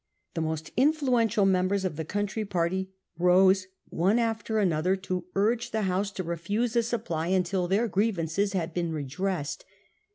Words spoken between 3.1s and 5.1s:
rose one after another